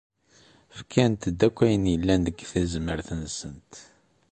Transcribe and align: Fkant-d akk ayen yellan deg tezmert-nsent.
Fkant-d 0.77 1.39
akk 1.47 1.57
ayen 1.65 1.85
yellan 1.93 2.21
deg 2.25 2.35
tezmert-nsent. 2.51 3.73